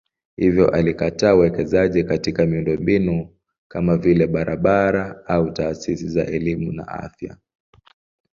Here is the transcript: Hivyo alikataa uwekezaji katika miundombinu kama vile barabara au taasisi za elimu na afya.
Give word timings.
Hivyo 0.35 0.69
alikataa 0.69 1.35
uwekezaji 1.35 2.03
katika 2.03 2.45
miundombinu 2.45 3.29
kama 3.67 3.97
vile 3.97 4.27
barabara 4.27 5.23
au 5.27 5.51
taasisi 5.51 6.09
za 6.09 6.25
elimu 6.25 6.71
na 6.71 6.87
afya. 6.87 7.37